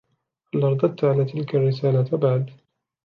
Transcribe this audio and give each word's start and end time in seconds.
هل 0.53 0.63
رددت 0.63 1.03
على 1.03 1.25
تلك 1.25 1.55
الرسالة 1.55 2.17
بعد؟ 2.17 2.49